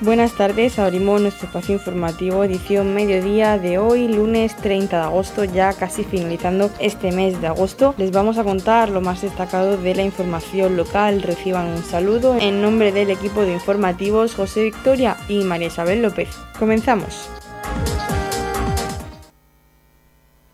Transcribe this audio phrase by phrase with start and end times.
[0.00, 5.72] Buenas tardes, abrimos nuestro espacio informativo edición mediodía de hoy, lunes 30 de agosto, ya
[5.72, 7.96] casi finalizando este mes de agosto.
[7.98, 11.20] Les vamos a contar lo más destacado de la información local.
[11.22, 16.28] Reciban un saludo en nombre del equipo de informativos José Victoria y María Isabel López.
[16.56, 17.28] Comenzamos.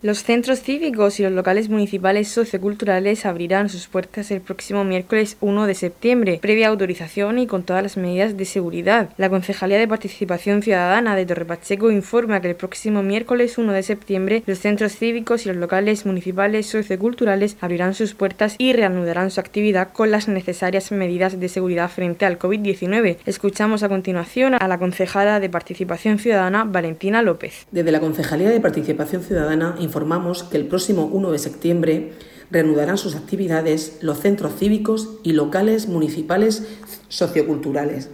[0.05, 5.65] Los centros cívicos y los locales municipales socioculturales abrirán sus puertas el próximo miércoles 1
[5.65, 9.09] de septiembre, previa autorización y con todas las medidas de seguridad.
[9.17, 13.81] La Concejalía de Participación Ciudadana de Torre Pacheco informa que el próximo miércoles 1 de
[13.81, 19.39] septiembre los centros cívicos y los locales municipales socioculturales abrirán sus puertas y reanudarán su
[19.39, 23.17] actividad con las necesarias medidas de seguridad frente al COVID-19.
[23.25, 27.65] Escuchamos a continuación a la concejala de Participación Ciudadana, Valentina López.
[27.71, 32.11] Desde la Concejalía de Participación Ciudadana informamos que el próximo 1 de septiembre
[32.51, 36.63] reanudarán sus actividades los centros cívicos y locales municipales
[37.07, 38.09] socioculturales.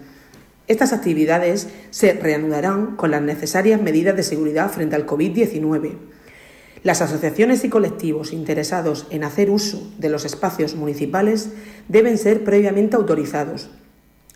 [0.68, 5.94] Estas actividades se reanudarán con las necesarias medidas de seguridad frente al COVID-19.
[6.84, 11.50] Las asociaciones y colectivos interesados en hacer uso de los espacios municipales
[11.88, 13.72] deben ser previamente autorizados,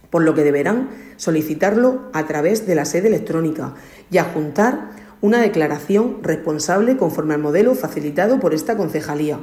[0.10, 3.76] por lo que deberán solicitarlo a través de la sede electrónica
[4.10, 9.40] y adjuntar una declaración responsable conforme al modelo facilitado por esta concejalía.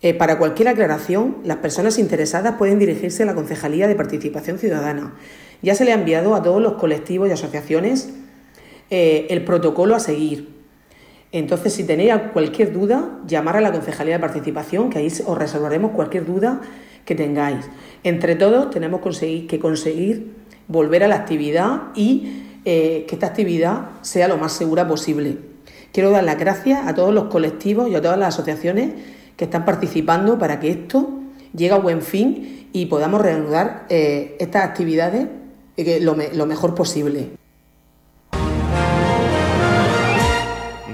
[0.00, 5.14] Eh, para cualquier aclaración, las personas interesadas pueden dirigirse a la Concejalía de Participación Ciudadana.
[5.62, 8.10] Ya se le ha enviado a todos los colectivos y asociaciones
[8.90, 10.56] eh, el protocolo a seguir.
[11.32, 15.90] Entonces, si tenéis cualquier duda, llamar a la Concejalía de Participación, que ahí os resolveremos
[15.90, 16.60] cualquier duda
[17.04, 17.68] que tengáis.
[18.04, 20.32] Entre todos, tenemos que conseguir
[20.68, 25.38] volver a la actividad y eh, que esta actividad sea lo más segura posible.
[25.90, 28.92] Quiero dar las gracias a todos los colectivos y a todas las asociaciones
[29.38, 31.08] que están participando para que esto
[31.54, 35.28] llegue a buen fin y podamos reanudar eh, estas actividades
[35.78, 37.30] eh, lo, lo mejor posible.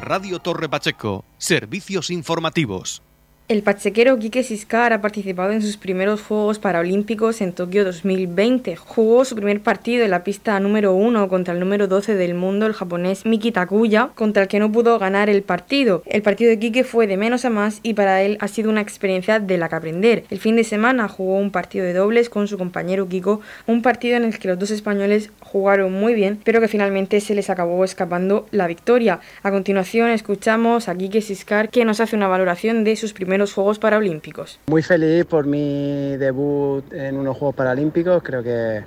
[0.01, 3.03] Radio Torre Pacheco, servicios informativos.
[3.47, 8.75] El pachequero Quique Siscar ha participado en sus primeros Juegos Paralímpicos en Tokio 2020.
[8.77, 12.65] Jugó su primer partido en la pista número 1 contra el número 12 del mundo,
[12.65, 16.03] el japonés Miki Takuya, contra el que no pudo ganar el partido.
[16.07, 18.81] El partido de Quique fue de menos a más y para él ha sido una
[18.81, 20.25] experiencia de la que aprender.
[20.31, 24.17] El fin de semana jugó un partido de dobles con su compañero Kiko, un partido
[24.17, 27.85] en el que los dos españoles jugaron muy bien, pero que finalmente se les acabó
[27.85, 29.21] escapando la victoria.
[29.43, 33.53] A continuación escuchamos a Quique Siscar que nos hace una valoración de sus primeros los
[33.53, 34.59] Juegos Paralímpicos.
[34.67, 38.83] Muy feliz por mi debut en unos Juegos Paralímpicos, creo que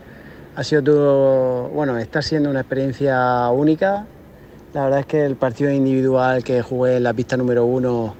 [0.57, 4.07] ha sido todo, bueno, está siendo una experiencia única.
[4.73, 8.15] La verdad es que el partido individual que jugué en la pista número uno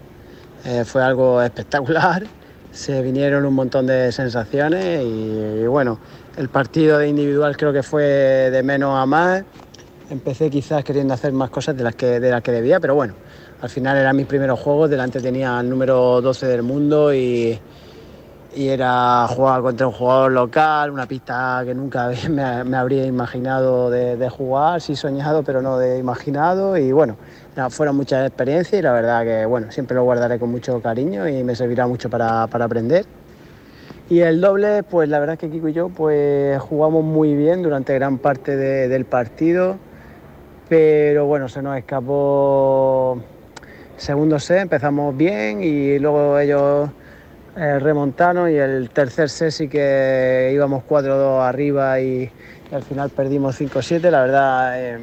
[0.64, 2.28] eh, fue algo espectacular.
[2.72, 5.98] Se vinieron un montón de sensaciones y, bueno,
[6.38, 9.44] el partido de individual creo que fue de menos a más.
[10.12, 13.16] Empecé quizás queriendo hacer más cosas de las que, de las que debía, pero bueno,
[13.60, 17.60] al final eran mis primeros juegos, delante tenía el número 12 del mundo y,
[18.56, 24.82] era jugar contra un jugador local, una pista que nunca me, habría imaginado de, jugar,
[24.82, 26.76] sí soñado, pero no de imaginado.
[26.76, 27.18] Y bueno,
[27.70, 31.44] fueron muchas experiencias y la verdad que bueno, siempre lo guardaré con mucho cariño y
[31.44, 33.06] me servirá mucho para, aprender.
[34.10, 37.62] Y el doble, pues la verdad es que Kiko y yo pues jugamos muy bien
[37.62, 39.78] durante gran parte del partido,
[40.68, 43.22] pero bueno, se nos escapó
[43.98, 46.90] segundo set empezamos bien y luego ellos
[47.58, 52.30] eh, remontaron y el tercer set sí que íbamos 4-2 arriba y,
[52.72, 54.12] al final perdimos 5-7.
[54.12, 55.00] La verdad, eh,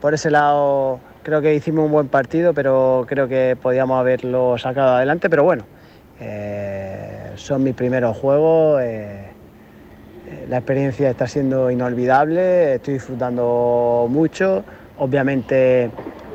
[0.00, 4.94] por ese lado creo que hicimos un buen partido, pero creo que podíamos haberlo sacado
[4.94, 5.28] adelante.
[5.28, 5.64] Pero bueno,
[6.20, 8.80] eh, son mis primeros juegos.
[10.48, 14.62] la experiencia está siendo inolvidable, estoy disfrutando mucho.
[14.98, 15.90] Obviamente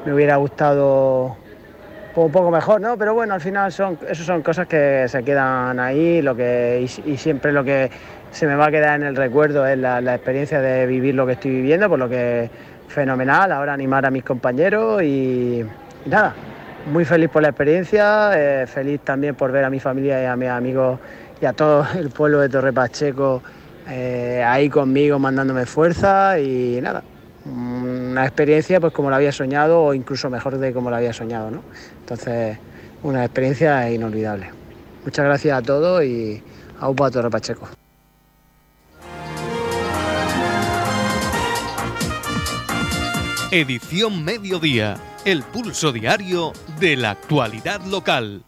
[0.06, 1.38] me hubiera gustado
[2.24, 2.98] un poco mejor, ¿no?
[2.98, 7.52] Pero bueno, al final son, son cosas que se quedan ahí lo que, y, siempre
[7.52, 7.90] lo que
[8.32, 11.34] se me va a quedar en el recuerdo es la, experiencia de vivir lo que
[11.34, 12.50] estoy viviendo, por lo que
[12.88, 15.66] fenomenal, ahora animar a mis compañeros y,
[16.06, 16.34] nada,
[16.92, 20.36] muy feliz por la experiencia, eh, feliz también por ver a mi familia y a
[20.36, 21.00] mis amigos
[21.42, 23.42] y a todo el pueblo de Torre Pacheco
[23.90, 27.04] eh, ahí conmigo mandándome fuerza y nada,
[27.46, 31.52] una experiencia pues como la había soñado o incluso mejor de como la había soñado,
[31.52, 31.62] ¿no?
[32.06, 32.60] Entonces,
[33.02, 34.52] una experiencia inolvidable.
[35.04, 36.40] Muchas gracias a todos y
[36.80, 37.68] a UPA Torre Pacheco.
[43.50, 48.44] Edición Mediodía, el pulso diario de la actualidad local.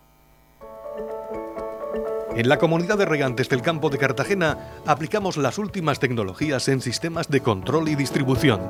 [2.36, 7.30] En la comunidad de regantes del campo de Cartagena aplicamos las últimas tecnologías en sistemas
[7.30, 8.70] de control y distribución,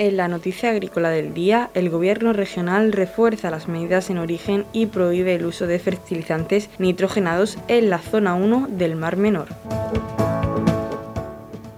[0.00, 4.86] En la noticia agrícola del día, el gobierno regional refuerza las medidas en origen y
[4.86, 9.48] prohíbe el uso de fertilizantes nitrogenados en la zona 1 del Mar Menor.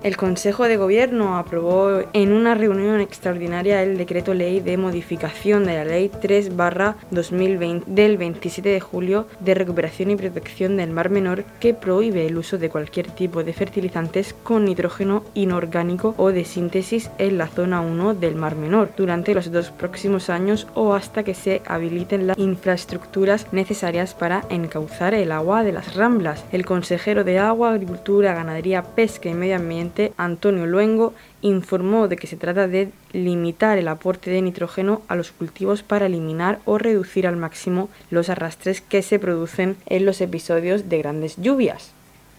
[0.02, 5.74] El Consejo de Gobierno aprobó en una reunión extraordinaria el decreto ley de modificación de
[5.74, 6.50] la Ley 3
[7.12, 12.36] 2020 del 27 de julio de recuperación y protección del Mar Menor que prohíbe el
[12.36, 17.80] uso de cualquier tipo de fertilizantes con nitrógeno inorgánico o de síntesis en la zona
[17.80, 22.38] 1 del Mar Menor durante los dos próximos años o hasta que se habiliten las
[22.38, 26.44] infraestructuras necesarias para encauzar el agua de las ramblas.
[26.50, 32.26] El consejero de Agua, Agricultura, Ganadería, Pesca y Medio Ambiente Antonio Luengo, informó de que
[32.26, 37.26] se trata de limitar el aporte de nitrógeno a los cultivos para eliminar o reducir
[37.26, 41.92] al máximo los arrastres que se producen en los episodios de grandes lluvias.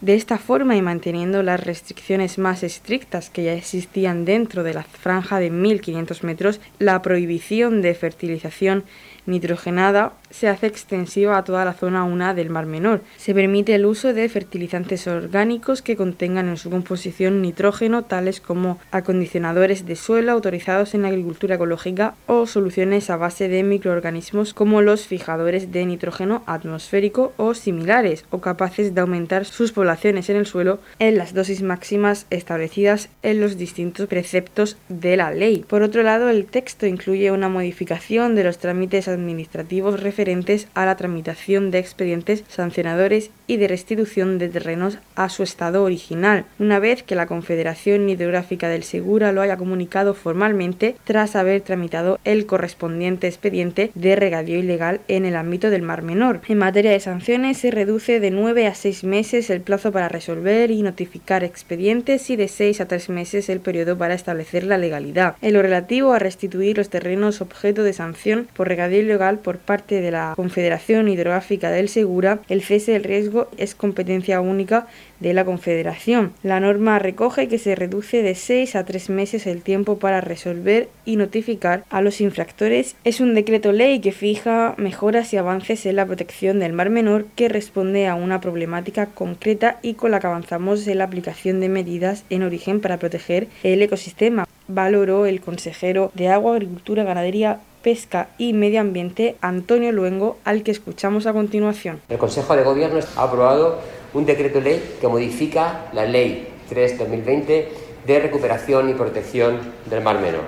[0.03, 4.83] De esta forma y manteniendo las restricciones más estrictas que ya existían dentro de la
[4.83, 8.83] franja de 1.500 metros, la prohibición de fertilización
[9.25, 13.01] nitrogenada se hace extensiva a toda la zona 1 del Mar Menor.
[13.17, 18.79] Se permite el uso de fertilizantes orgánicos que contengan en su composición nitrógeno, tales como
[18.91, 24.81] acondicionadores de suelo autorizados en la agricultura ecológica o soluciones a base de microorganismos como
[24.81, 30.45] los fijadores de nitrógeno atmosférico o similares, o capaces de aumentar sus poblaciones en el
[30.45, 35.63] suelo en las dosis máximas establecidas en los distintos preceptos de la ley.
[35.67, 40.95] Por otro lado, el texto incluye una modificación de los trámites administrativos referentes a la
[40.95, 47.04] tramitación de expedientes sancionadores y de restitución de terrenos a su estado original, una vez
[47.04, 53.27] que la Confederación Hidrográfica del Segura lo haya comunicado formalmente tras haber tramitado el correspondiente
[53.27, 56.42] expediente de regadío ilegal en el ámbito del Mar Menor.
[56.48, 60.71] En materia de sanciones se reduce de 9 a 6 meses el plazo para resolver
[60.71, 65.36] y notificar expedientes y de 6 a 3 meses el periodo para establecer la legalidad.
[65.42, 70.01] En lo relativo a restituir los terrenos objeto de sanción por regadío ilegal por parte
[70.01, 74.88] de la Confederación Hidrográfica del Segura, el cese del riesgo es competencia única
[75.19, 76.33] de la Confederación.
[76.44, 80.89] La norma recoge que se reduce de 6 a 3 meses el tiempo para resolver
[81.05, 82.95] y notificar a los infractores.
[83.03, 87.25] Es un decreto ley que fija mejoras y avances en la protección del Mar Menor
[87.35, 91.69] que responde a una problemática concreta y con la que avanzamos en la aplicación de
[91.69, 94.45] medidas en origen para proteger el ecosistema.
[94.67, 100.71] Valoró el consejero de Agua, Agricultura, Ganadería, Pesca y Medio Ambiente, Antonio Luengo, al que
[100.71, 102.01] escuchamos a continuación.
[102.07, 103.80] El Consejo de Gobierno ha aprobado
[104.13, 107.65] un decreto ley que modifica la Ley 3-2020
[108.07, 109.59] de recuperación y protección
[109.89, 110.45] del Mar Menor,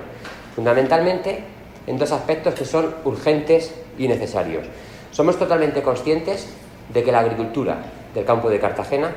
[0.54, 1.40] fundamentalmente
[1.86, 4.64] en dos aspectos que son urgentes y necesarios.
[5.10, 6.48] Somos totalmente conscientes
[6.92, 7.84] de que la agricultura
[8.14, 9.14] del campo de Cartagena,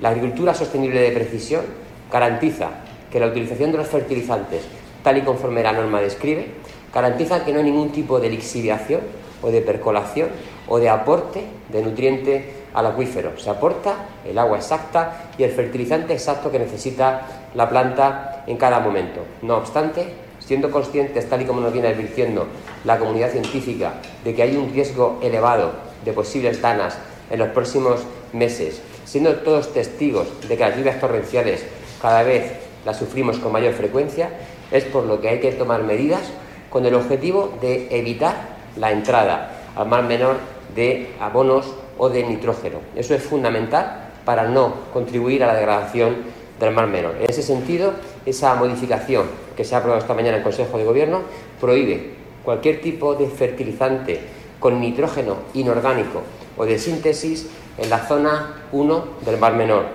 [0.00, 1.64] la agricultura sostenible de precisión,
[2.10, 2.70] garantiza
[3.12, 4.62] que la utilización de los fertilizantes,
[5.04, 6.48] tal y conforme la norma describe,
[6.92, 9.00] garantiza que no hay ningún tipo de lixiviación
[9.42, 10.28] o de percolación
[10.68, 13.38] o de aporte de nutriente al acuífero.
[13.38, 18.80] Se aporta el agua exacta y el fertilizante exacto que necesita la planta en cada
[18.80, 19.22] momento.
[19.42, 20.06] No obstante,
[20.38, 22.46] siendo conscientes, tal y como nos viene advirtiendo
[22.84, 23.94] la comunidad científica,
[24.24, 25.72] de que hay un riesgo elevado
[26.04, 26.98] de posibles danas
[27.30, 28.00] en los próximos
[28.32, 31.64] meses, siendo todos testigos de que las lluvias torrenciales
[32.00, 32.52] cada vez
[32.84, 34.30] las sufrimos con mayor frecuencia,
[34.70, 36.22] es por lo que hay que tomar medidas
[36.70, 38.36] con el objetivo de evitar
[38.76, 40.36] la entrada al mar menor
[40.74, 41.66] de abonos
[41.98, 42.78] o de nitrógeno.
[42.96, 46.16] Eso es fundamental para no contribuir a la degradación
[46.58, 47.16] del mar menor.
[47.20, 50.84] En ese sentido, esa modificación que se ha aprobado esta mañana en el Consejo de
[50.84, 51.22] Gobierno
[51.60, 54.20] prohíbe cualquier tipo de fertilizante
[54.58, 56.22] con nitrógeno inorgánico
[56.56, 57.48] o de síntesis
[57.78, 59.86] en la zona 1 del mar menor.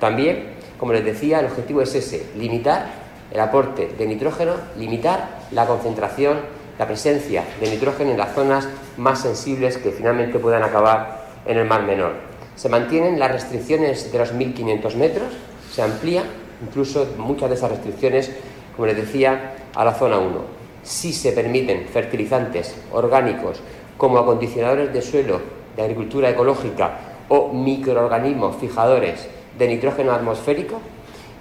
[0.00, 2.97] También, como les decía, el objetivo es ese, limitar
[3.30, 6.38] el aporte de nitrógeno, limitar la concentración,
[6.78, 11.66] la presencia de nitrógeno en las zonas más sensibles que finalmente puedan acabar en el
[11.66, 12.12] Mar Menor.
[12.56, 15.28] Se mantienen las restricciones de los 1.500 metros,
[15.72, 16.24] se amplía
[16.66, 18.32] incluso muchas de esas restricciones,
[18.74, 20.58] como les decía, a la zona 1.
[20.82, 23.60] Si se permiten fertilizantes orgánicos
[23.96, 25.40] como acondicionadores de suelo
[25.76, 30.80] de agricultura ecológica o microorganismos fijadores de nitrógeno atmosférico,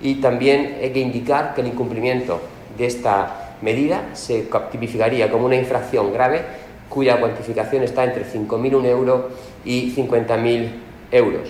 [0.01, 2.39] y también hay que indicar que el incumplimiento
[2.77, 6.42] de esta medida se tipificaría como una infracción grave
[6.89, 9.22] cuya cuantificación está entre 5.001 euros
[9.66, 10.70] y 50.000
[11.12, 11.50] euros.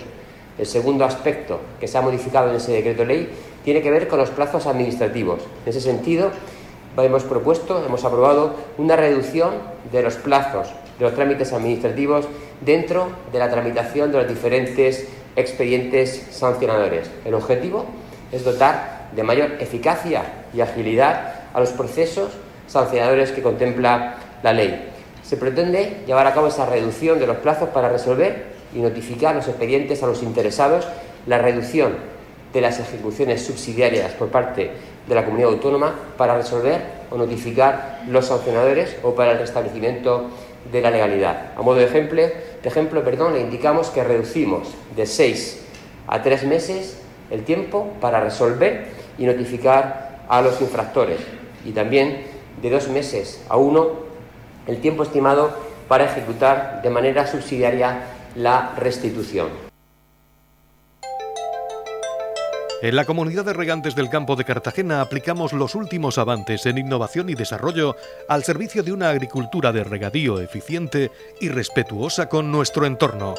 [0.58, 3.28] El segundo aspecto que se ha modificado en ese decreto ley
[3.64, 5.42] tiene que ver con los plazos administrativos.
[5.64, 6.30] En ese sentido,
[6.96, 9.54] hemos propuesto, hemos aprobado una reducción
[9.92, 12.26] de los plazos de los trámites administrativos
[12.60, 17.08] dentro de la tramitación de los diferentes expedientes sancionadores.
[17.24, 17.86] El objetivo
[18.32, 22.30] es dotar de mayor eficacia y agilidad a los procesos
[22.66, 24.90] sancionadores que contempla la ley.
[25.22, 29.48] Se pretende llevar a cabo esa reducción de los plazos para resolver y notificar los
[29.48, 30.86] expedientes a los interesados,
[31.26, 31.96] la reducción
[32.52, 34.70] de las ejecuciones subsidiarias por parte
[35.06, 36.80] de la comunidad autónoma para resolver
[37.10, 40.30] o notificar los sancionadores o para el restablecimiento
[40.70, 41.52] de la legalidad.
[41.56, 45.60] A modo de ejemplo, de ejemplo perdón, le indicamos que reducimos de seis
[46.06, 46.98] a tres meses
[47.30, 51.20] el tiempo para resolver y notificar a los infractores
[51.64, 52.24] y también
[52.60, 54.08] de dos meses a uno
[54.66, 55.56] el tiempo estimado
[55.88, 58.02] para ejecutar de manera subsidiaria
[58.36, 59.48] la restitución.
[62.80, 67.28] En la comunidad de regantes del campo de Cartagena aplicamos los últimos avances en innovación
[67.28, 67.96] y desarrollo
[68.28, 73.34] al servicio de una agricultura de regadío eficiente y respetuosa con nuestro entorno.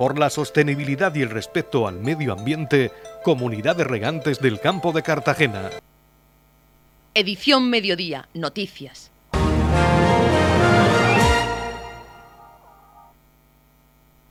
[0.00, 2.90] Por la sostenibilidad y el respeto al medio ambiente,
[3.22, 5.68] Comunidad de Regantes del Campo de Cartagena.
[7.12, 9.10] Edición Mediodía, Noticias.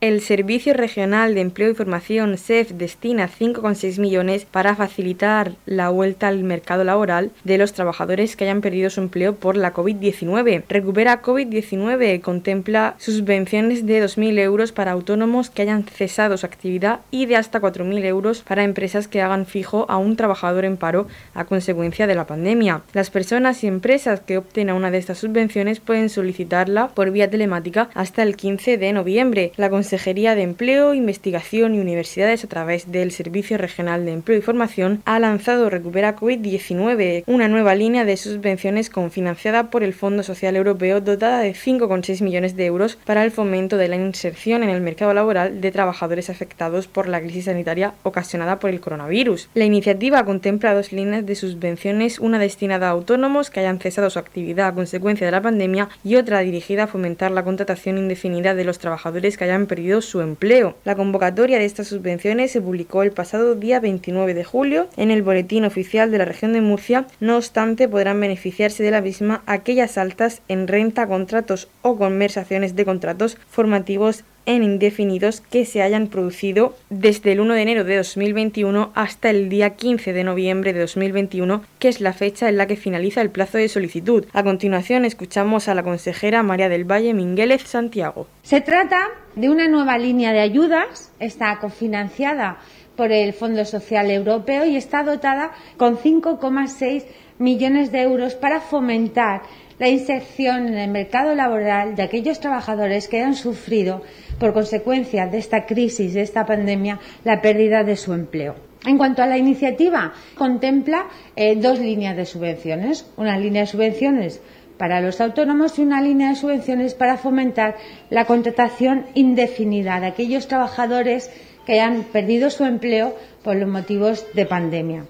[0.01, 6.29] El Servicio Regional de Empleo y Formación SEF destina 5,6 millones para facilitar la vuelta
[6.29, 10.63] al mercado laboral de los trabajadores que hayan perdido su empleo por la COVID-19.
[10.69, 17.25] Recupera COVID-19 contempla subvenciones de 2.000 euros para autónomos que hayan cesado su actividad y
[17.25, 21.43] de hasta 4.000 euros para empresas que hagan fijo a un trabajador en paro a
[21.43, 22.83] consecuencia de la pandemia.
[22.93, 27.29] Las personas y empresas que opten a una de estas subvenciones pueden solicitarla por vía
[27.29, 29.51] telemática hasta el 15 de noviembre.
[29.89, 35.01] Consejería de Empleo, Investigación y Universidades a través del Servicio Regional de Empleo y Formación
[35.05, 41.01] ha lanzado Recupera COVID-19, una nueva línea de subvenciones confinanciada por el Fondo Social Europeo
[41.01, 45.11] dotada de 5,6 millones de euros para el fomento de la inserción en el mercado
[45.15, 49.49] laboral de trabajadores afectados por la crisis sanitaria ocasionada por el coronavirus.
[49.55, 54.19] La iniciativa contempla dos líneas de subvenciones, una destinada a autónomos que hayan cesado su
[54.19, 58.65] actividad a consecuencia de la pandemia y otra dirigida a fomentar la contratación indefinida de
[58.65, 60.75] los trabajadores que hayan perdido su empleo.
[60.83, 65.23] La convocatoria de estas subvenciones se publicó el pasado día 29 de julio en el
[65.23, 67.07] Boletín Oficial de la Región de Murcia.
[67.19, 72.85] No obstante, podrán beneficiarse de la misma aquellas altas en renta, contratos o conversaciones de
[72.85, 78.91] contratos formativos en indefinidos que se hayan producido desde el 1 de enero de 2021
[78.95, 82.75] hasta el día 15 de noviembre de 2021, que es la fecha en la que
[82.75, 84.25] finaliza el plazo de solicitud.
[84.33, 88.25] A continuación escuchamos a la consejera María del Valle Minguélez Santiago.
[88.41, 92.57] Se trata de una nueva línea de ayudas, está cofinanciada
[92.95, 97.05] por el Fondo Social Europeo y está dotada con 5,6
[97.37, 99.43] millones de euros para fomentar
[99.79, 104.03] la inserción en el mercado laboral de aquellos trabajadores que hayan sufrido
[104.37, 108.55] por consecuencia de esta crisis, de esta pandemia, la pérdida de su empleo.
[108.85, 113.05] En cuanto a la iniciativa, contempla eh, dos líneas de subvenciones.
[113.17, 114.41] Una línea de subvenciones
[114.77, 117.75] para los autónomos y una línea de subvenciones para fomentar
[118.09, 121.29] la contratación indefinida de aquellos trabajadores
[121.65, 125.03] que hayan perdido su empleo por los motivos de pandemia.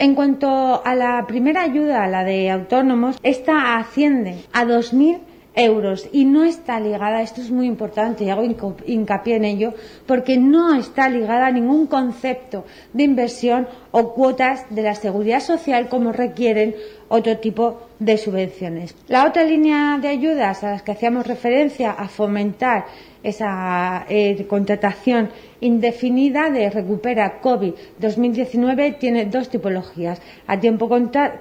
[0.00, 5.18] En cuanto a la primera ayuda, la de autónomos, esta asciende a 2.000
[5.54, 8.42] euros y no está ligada, esto es muy importante y hago
[8.86, 9.74] hincapié en ello,
[10.06, 12.64] porque no está ligada a ningún concepto
[12.94, 16.76] de inversión o cuotas de la seguridad social como requieren
[17.08, 18.96] otro tipo de subvenciones.
[19.06, 22.86] La otra línea de ayudas a las que hacíamos referencia a fomentar
[23.22, 30.88] esa eh, contratación indefinida de Recupera COVID 2019 tiene dos tipologías, a tiempo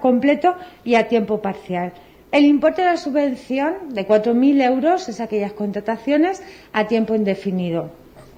[0.01, 1.93] completo y a tiempo parcial.
[2.31, 6.43] El importe de la subvención de 4.000 euros es aquellas contrataciones
[6.73, 7.89] a tiempo indefinido,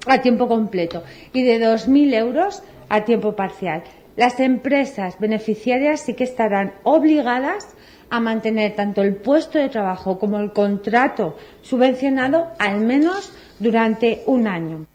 [0.05, 3.83] a tiempo completo, y de 2.000 euros a tiempo parcial.
[4.15, 7.75] Las empresas beneficiarias sí que estarán obligadas
[8.11, 14.47] a mantener tanto el puesto de trabajo como el contrato subvencionado al menos durante un
[14.47, 14.85] año.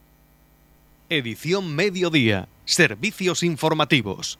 [1.08, 2.48] Edición Mediodía.
[2.64, 4.38] Servicios informativos.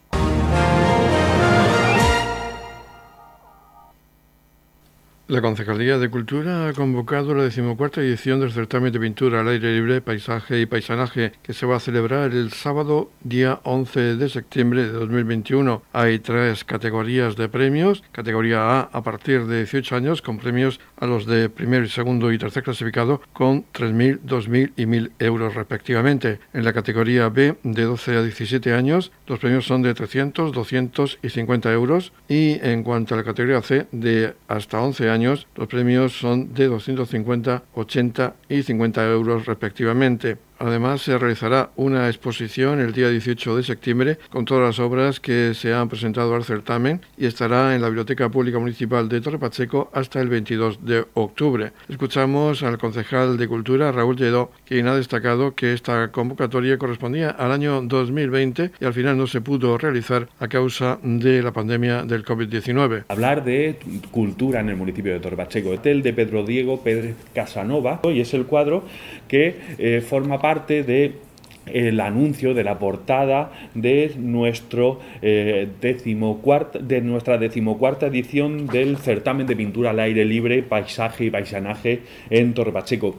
[5.29, 9.73] La Concejalía de Cultura ha convocado la decimocuarta edición del certamen de pintura al aire
[9.73, 14.83] libre, paisaje y paisanaje que se va a celebrar el sábado día 11 de septiembre
[14.83, 15.81] de 2021.
[15.91, 18.05] Hay tres categorías de premios.
[18.13, 22.37] Categoría A a partir de 18 años con premios a los de primer, segundo y
[22.37, 26.39] tercer clasificado con 3.000, 2.000 y 1.000 euros respectivamente.
[26.53, 31.19] En la categoría B de 12 a 17 años los premios son de 300, 200
[31.21, 32.13] y 50 euros.
[32.29, 36.67] Y en cuanto a la categoría C de hasta 11 años los premios son de
[36.67, 40.37] 250, 80 y 50 euros respectivamente.
[40.59, 45.53] Además, se realizará una exposición el día 18 de septiembre con todas las obras que
[45.53, 49.91] se han presentado al certamen y estará en la Biblioteca Pública Municipal de Torre Pacheco
[49.93, 51.73] hasta el 22 de octubre.
[51.89, 57.51] Escuchamos al concejal de Cultura, Raúl Lledó, quien ha destacado que esta convocatoria correspondía al
[57.51, 62.25] año 2020 y al final no se pudo realizar a causa de la pandemia del
[62.25, 63.05] COVID-19.
[63.09, 63.77] Hablar de
[64.09, 65.73] cultura en el municipio de Torre Pacheco.
[65.73, 68.83] Este es el de Pedro Diego Pérez Casanova y es el cuadro
[69.27, 71.27] que eh, forma parte de
[71.65, 79.55] el anuncio de la portada de nuestro eh, de nuestra decimocuarta edición del certamen de
[79.57, 83.15] pintura al aire libre, paisaje y paisanaje en Torre Pacheco.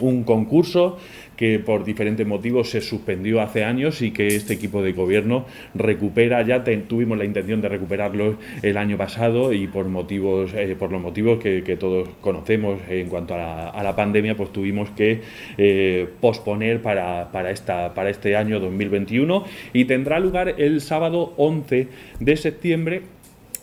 [0.00, 0.98] Un concurso
[1.36, 6.42] que por diferentes motivos se suspendió hace años y que este equipo de gobierno recupera,
[6.42, 11.00] ya tuvimos la intención de recuperarlo el año pasado y por motivos, eh, por los
[11.00, 15.20] motivos que, todos conocemos en cuanto a la, pandemia, pues tuvimos que
[15.58, 21.88] eh, posponer para, para, esta, para este año 2021 y tendrá lugar el sábado 11
[22.20, 23.02] de septiembre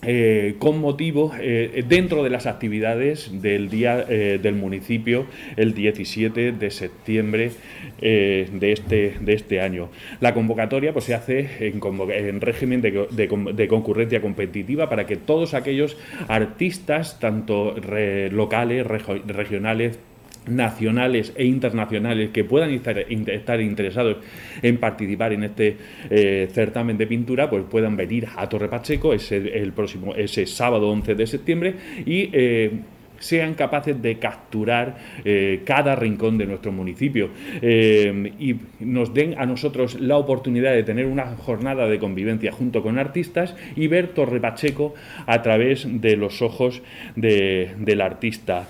[0.01, 5.25] eh, con motivo eh, dentro de las actividades del día eh, del municipio
[5.57, 7.51] el 17 de septiembre
[7.99, 9.89] de, este, de este año.
[10.21, 15.97] La convocatoria pues, se hace en, régimen de, concurrencia competitiva para que todos aquellos
[16.29, 17.75] artistas, tanto
[18.31, 19.99] locales, regionales,
[20.49, 24.17] nacionales e internacionales que puedan estar, interesados
[24.61, 25.77] en participar en este
[26.09, 30.89] eh, certamen de pintura, pues puedan venir a Torre Pacheco ese, el próximo, ese sábado
[30.89, 31.75] 11 de septiembre
[32.05, 32.71] y eh,
[33.19, 37.29] sean capaces de capturar eh, cada rincón de nuestro municipio
[37.61, 42.97] y nos den a nosotros la oportunidad de tener una jornada de convivencia junto con
[42.97, 44.95] artistas y ver Torre Pacheco
[45.25, 46.81] a través de los ojos
[47.17, 48.69] del artista.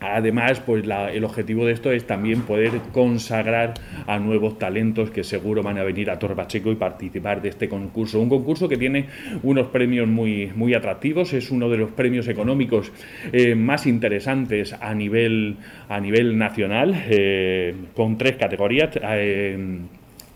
[0.00, 3.74] Además, pues el objetivo de esto es también poder consagrar
[4.06, 7.68] a nuevos talentos que seguro van a venir a Torre Pacheco y participar de este
[7.68, 8.20] concurso.
[8.20, 9.06] Un concurso que tiene
[9.42, 12.92] unos premios muy, muy atractivos, es uno de los premios económicos
[13.32, 15.56] eh, más interesantes a nivel,
[15.88, 18.90] a nivel nacional, eh, con tres categorías.
[19.02, 19.78] Eh,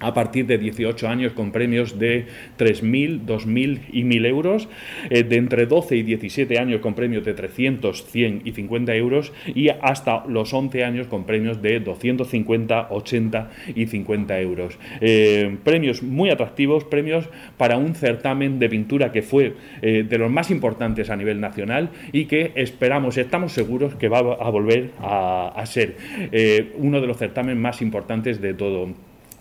[0.03, 2.27] a partir de 18 años con premios de
[2.59, 4.69] 3.000, 2.000 y 1.000 euros,
[5.11, 9.33] eh, de entre 12 y 17 años con premios de 300, 100 y 50 euros
[9.55, 14.79] y hasta los 11 años con premios de 250, 80 y 50 euros.
[15.01, 20.31] Eh, premios muy atractivos, premios para un certamen de pintura que fue eh, de los
[20.31, 25.53] más importantes a nivel nacional y que esperamos, estamos seguros que va a volver a,
[25.55, 25.97] a ser
[26.77, 28.88] uno de los certámenes más importantes de todo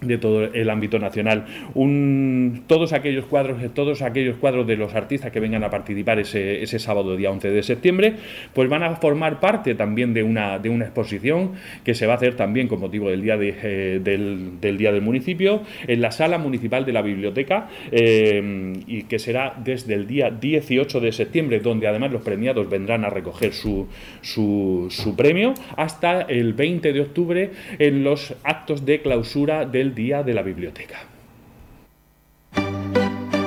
[0.01, 1.45] de todo el ámbito nacional.
[1.75, 6.63] Un, todos aquellos cuadros, todos aquellos cuadros de los artistas que vengan a participar ese,
[6.63, 8.15] ese, sábado día 11 de septiembre,
[8.53, 11.51] pues van a formar parte también de una, de una exposición
[11.83, 14.91] que se va a hacer también con motivo del día de, eh, del, del, día
[14.91, 20.07] del municipio en la sala municipal de la biblioteca eh, y que será desde el
[20.07, 23.87] día 18 de septiembre, donde además los premiados vendrán a recoger su,
[24.21, 30.23] su, su premio, hasta el 20 de octubre en los actos de clausura del Día
[30.23, 30.99] de la Biblioteca.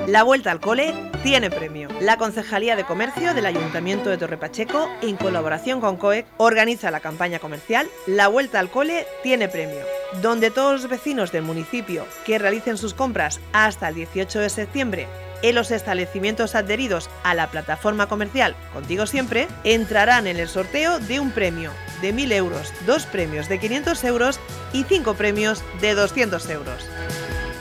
[0.06, 1.88] La Vuelta al Cole tiene premio.
[2.00, 7.00] La Concejalía de Comercio del Ayuntamiento de Torre Pacheco, en colaboración con COEC, organiza la
[7.00, 9.80] campaña comercial La Vuelta al Cole tiene premio,
[10.22, 15.08] donde todos los vecinos del municipio que realicen sus compras hasta el 18 de septiembre
[15.44, 21.20] en los establecimientos adheridos a la plataforma comercial Contigo Siempre entrarán en el sorteo de
[21.20, 24.40] un premio de 1.000 euros, dos premios de 500 euros
[24.72, 26.86] y cinco premios de 200 euros.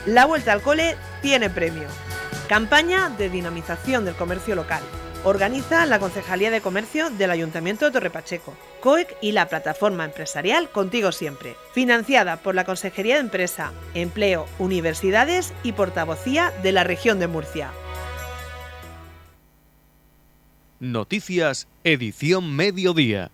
[0.06, 1.86] La vuelta al cole tiene premio.
[2.48, 4.82] Campaña de dinamización del comercio local.
[5.24, 11.12] Organiza la Concejalía de Comercio del Ayuntamiento de Torrepacheco, COEC y la plataforma empresarial Contigo
[11.12, 11.56] Siempre.
[11.72, 17.70] Financiada por la Consejería de Empresa, Empleo, Universidades y Portavocía de la región de Murcia.
[20.78, 23.30] Noticias, edición mediodía.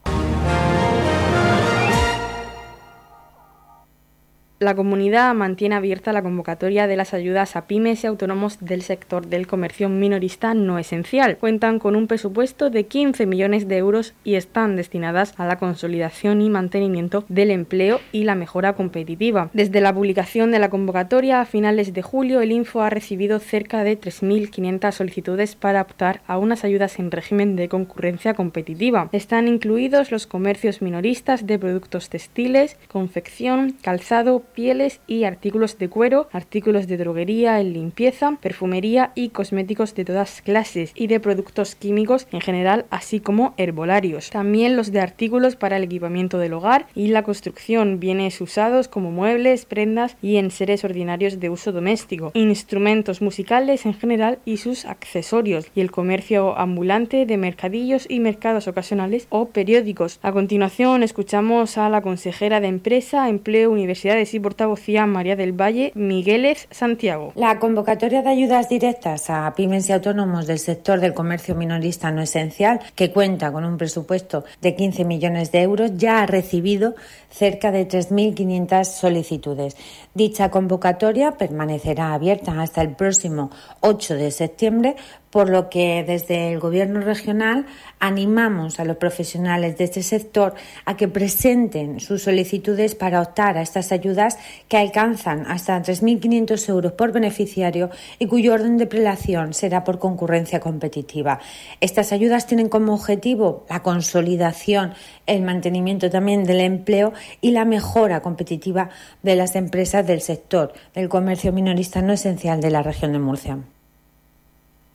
[4.62, 9.26] La comunidad mantiene abierta la convocatoria de las ayudas a pymes y autónomos del sector
[9.26, 11.38] del comercio minorista no esencial.
[11.38, 16.42] Cuentan con un presupuesto de 15 millones de euros y están destinadas a la consolidación
[16.42, 19.48] y mantenimiento del empleo y la mejora competitiva.
[19.54, 23.82] Desde la publicación de la convocatoria a finales de julio, el Info ha recibido cerca
[23.82, 29.08] de 3.500 solicitudes para optar a unas ayudas en régimen de concurrencia competitiva.
[29.12, 36.28] Están incluidos los comercios minoristas de productos textiles, confección, calzado, pieles y artículos de cuero,
[36.32, 42.26] artículos de droguería, en limpieza, perfumería y cosméticos de todas clases y de productos químicos
[42.32, 44.30] en general, así como herbolarios.
[44.30, 49.10] También los de artículos para el equipamiento del hogar y la construcción, bienes usados como
[49.10, 55.66] muebles, prendas y enseres ordinarios de uso doméstico, instrumentos musicales en general y sus accesorios,
[55.74, 60.18] y el comercio ambulante de mercadillos y mercados ocasionales o periódicos.
[60.22, 65.92] A continuación escuchamos a la consejera de Empresa, Empleo, Universidades y portavocía María del Valle
[65.94, 67.32] Migueles Santiago.
[67.36, 72.20] La convocatoria de ayudas directas a pymes y autónomos del sector del comercio minorista no
[72.20, 76.96] esencial, que cuenta con un presupuesto de 15 millones de euros, ya ha recibido
[77.30, 79.76] cerca de 3.500 solicitudes.
[80.14, 84.96] Dicha convocatoria permanecerá abierta hasta el próximo 8 de septiembre
[85.30, 87.66] por lo que desde el Gobierno regional
[88.00, 93.62] animamos a los profesionales de este sector a que presenten sus solicitudes para optar a
[93.62, 94.29] estas ayudas
[94.68, 100.60] que alcanzan hasta 3.500 euros por beneficiario y cuyo orden de prelación será por concurrencia
[100.60, 101.40] competitiva.
[101.80, 104.94] Estas ayudas tienen como objetivo la consolidación,
[105.26, 108.90] el mantenimiento también del empleo y la mejora competitiva
[109.22, 113.58] de las empresas del sector del comercio minorista no esencial de la región de Murcia.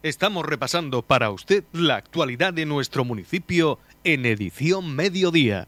[0.04, 5.68] Estamos repasando para usted la actualidad de nuestro municipio en edición mediodía.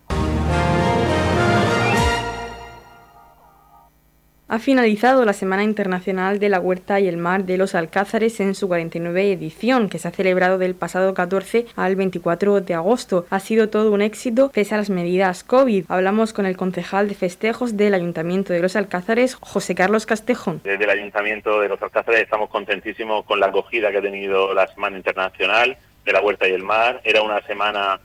[4.49, 8.55] Ha finalizado la Semana Internacional de la Huerta y el Mar de los Alcázares en
[8.55, 13.25] su 49 edición, que se ha celebrado del pasado 14 al 24 de agosto.
[13.29, 15.83] Ha sido todo un éxito pese a las medidas COVID.
[15.89, 20.61] Hablamos con el concejal de festejos del Ayuntamiento de los Alcázares, José Carlos Castejón.
[20.63, 24.67] Desde el Ayuntamiento de los Alcázares estamos contentísimos con la acogida que ha tenido la
[24.67, 27.01] Semana Internacional de la Huerta y el Mar.
[27.03, 27.99] Era una semana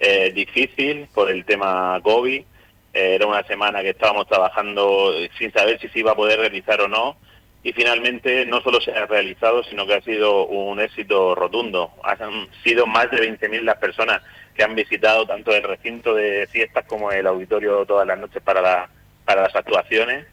[0.00, 2.44] eh, difícil por el tema COVID
[2.92, 6.88] era una semana que estábamos trabajando sin saber si se iba a poder realizar o
[6.88, 7.16] no
[7.64, 11.92] y finalmente no solo se ha realizado, sino que ha sido un éxito rotundo.
[12.02, 14.20] Han sido más de 20.000 las personas
[14.54, 18.88] que han visitado tanto el recinto de fiestas como el auditorio todas las noches para,
[19.24, 20.26] para las actuaciones.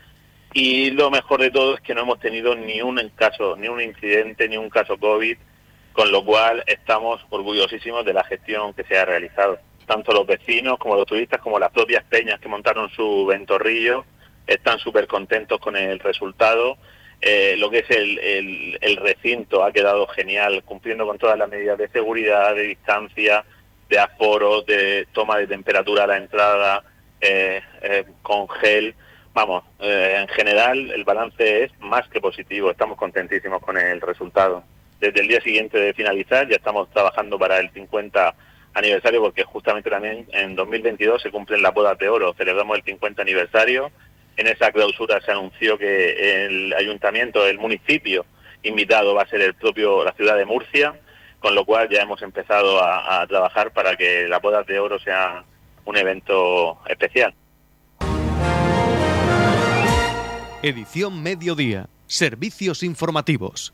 [0.53, 3.79] Y lo mejor de todo es que no hemos tenido ni un caso, ni un
[3.79, 5.37] incidente, ni un caso COVID,
[5.93, 10.77] con lo cual estamos orgullosísimos de la gestión que se ha realizado tanto los vecinos
[10.77, 14.05] como los turistas como las propias peñas que montaron su ventorrillo
[14.45, 16.77] están súper contentos con el resultado.
[17.19, 21.79] Eh, lo que es el, el, recinto ha quedado genial, cumpliendo con todas las medidas
[21.79, 23.43] de seguridad, de distancia,
[23.89, 26.83] de aforo, de toma de temperatura a la entrada,
[27.19, 28.93] eh, eh, con gel.
[29.33, 34.63] Vamos, en general el balance es más que positivo, estamos contentísimos con el resultado.
[34.99, 38.35] Desde el día siguiente de finalizar ya estamos trabajando para el 50
[38.73, 43.21] aniversario porque justamente también en 2022 se cumplen las bodas de oro, celebramos el 50
[43.21, 43.91] aniversario.
[44.37, 48.25] En esa clausura se anunció que el ayuntamiento, el municipio
[48.63, 50.99] invitado va a ser el propio la ciudad de Murcia,
[51.39, 54.99] con lo cual ya hemos empezado a, a trabajar para que las bodas de oro
[54.99, 55.43] sea
[55.85, 57.33] un evento especial.
[60.61, 61.87] Edición Mediodía.
[62.05, 63.73] Servicios informativos.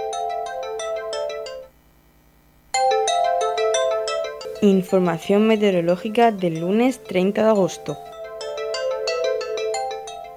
[4.63, 7.97] Información meteorológica del lunes 30 de agosto.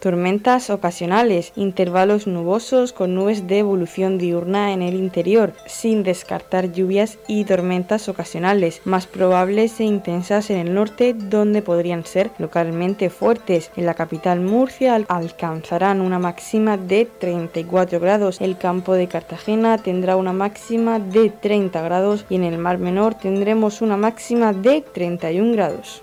[0.05, 7.17] Tormentas ocasionales, intervalos nubosos con nubes de evolución diurna en el interior, sin descartar lluvias
[7.27, 13.71] y tormentas ocasionales, más probables e intensas en el norte, donde podrían ser localmente fuertes.
[13.77, 18.43] En la capital Murcia alcanzarán una máxima de 34 grados.
[18.43, 23.15] El campo de Cartagena tendrá una máxima de 30 grados y en el Mar Menor
[23.15, 26.03] tendremos una máxima de 31 grados.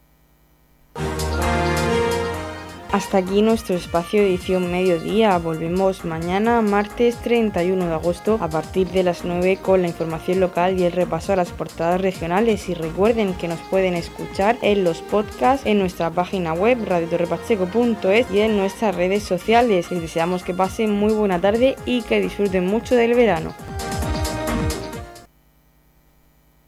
[2.91, 5.37] Hasta aquí nuestro espacio edición mediodía.
[5.37, 10.77] Volvemos mañana, martes 31 de agosto, a partir de las 9 con la información local
[10.77, 12.67] y el repaso a las portadas regionales.
[12.67, 18.39] Y recuerden que nos pueden escuchar en los podcasts en nuestra página web radiotorrepacheco.es y
[18.41, 19.89] en nuestras redes sociales.
[19.89, 23.53] Les deseamos que pasen muy buena tarde y que disfruten mucho del verano.